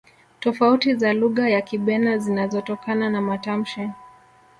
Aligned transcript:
tofauti 0.39 0.95
za 0.95 1.13
lugha 1.13 1.49
ya 1.49 1.61
kibena 1.61 2.17
zinazotokana 2.17 3.09
na 3.09 3.21
matamshi 3.21 3.89